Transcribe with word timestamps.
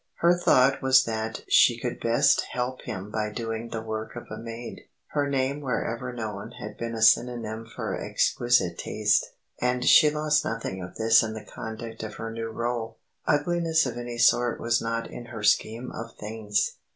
Her 0.15 0.35
thought 0.35 0.81
was 0.81 1.03
that 1.03 1.43
she 1.47 1.77
could 1.79 1.99
best 1.99 2.41
help 2.53 2.81
him 2.85 3.11
by 3.11 3.29
doing 3.29 3.69
the 3.69 3.83
work 3.83 4.15
of 4.15 4.25
a 4.31 4.37
maid. 4.39 4.87
Her 5.09 5.29
name 5.29 5.61
wherever 5.61 6.11
known 6.11 6.53
had 6.59 6.75
been 6.75 6.95
a 6.95 7.03
synonym 7.03 7.67
for 7.67 7.95
exquisite 7.95 8.79
taste, 8.79 9.27
and 9.61 9.85
she 9.85 10.09
lost 10.09 10.43
nothing 10.43 10.81
of 10.81 10.95
this 10.95 11.21
in 11.21 11.35
the 11.35 11.45
conduct 11.45 12.01
of 12.01 12.15
her 12.15 12.31
new 12.31 12.51
rôle. 12.51 12.95
Ugliness 13.27 13.85
of 13.85 13.95
any 13.95 14.17
sort 14.17 14.59
was 14.59 14.81
not 14.81 15.07
in 15.07 15.25
her 15.25 15.43
scheme 15.43 15.91
of 15.91 16.15
things. 16.15 16.77